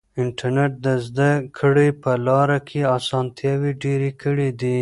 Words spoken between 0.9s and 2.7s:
زده کړې په لاره